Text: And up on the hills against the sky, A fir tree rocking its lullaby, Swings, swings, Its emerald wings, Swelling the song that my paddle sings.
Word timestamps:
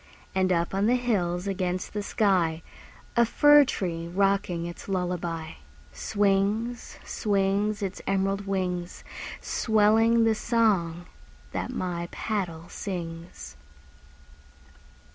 And 0.33 0.51
up 0.51 0.73
on 0.73 0.87
the 0.87 0.95
hills 0.95 1.45
against 1.45 1.93
the 1.93 2.01
sky, 2.01 2.63
A 3.15 3.23
fir 3.23 3.65
tree 3.65 4.07
rocking 4.07 4.65
its 4.65 4.89
lullaby, 4.89 5.51
Swings, 5.93 6.97
swings, 7.05 7.83
Its 7.83 8.01
emerald 8.07 8.47
wings, 8.47 9.03
Swelling 9.41 10.23
the 10.23 10.33
song 10.33 11.05
that 11.51 11.69
my 11.69 12.09
paddle 12.11 12.67
sings. 12.67 13.55